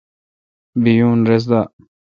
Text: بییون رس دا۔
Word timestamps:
بییون 0.83 1.19
رس 1.29 1.43
دا۔ 1.49 1.61